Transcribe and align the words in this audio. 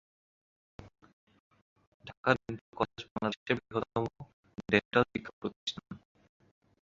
Dhaka 2.05 2.31
dental 2.35 2.71
college 2.79 3.01
বাংলাদেশের 3.11 3.57
বৃহত্তম 3.59 4.05
dental 4.69 5.03
শিক্ষা 5.11 5.33
প্রতিষ্ঠান। 5.39 5.85